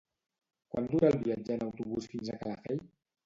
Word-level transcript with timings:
Quant 0.75 0.87
dura 0.93 1.11
el 1.13 1.17
viatge 1.27 1.53
en 1.57 1.67
autobús 1.67 2.09
fins 2.15 2.31
a 2.31 2.39
Calafell? 2.45 2.83